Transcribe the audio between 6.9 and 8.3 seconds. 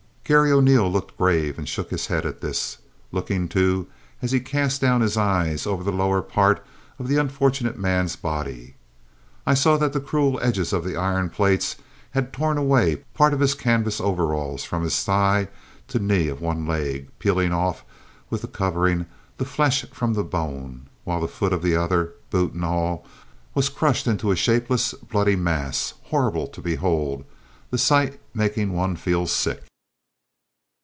of the unfortunate man's